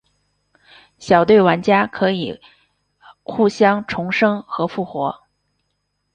[0.97, 2.41] 小队玩家可以
[3.21, 5.25] 互相重生和复活。